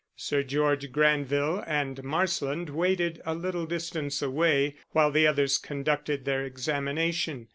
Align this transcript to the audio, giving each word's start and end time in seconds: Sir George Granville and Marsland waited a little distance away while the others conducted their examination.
Sir 0.15 0.41
George 0.41 0.91
Granville 0.91 1.63
and 1.67 2.03
Marsland 2.03 2.69
waited 2.71 3.21
a 3.23 3.35
little 3.35 3.67
distance 3.67 4.19
away 4.23 4.77
while 4.93 5.11
the 5.11 5.27
others 5.27 5.59
conducted 5.59 6.25
their 6.25 6.43
examination. 6.43 7.49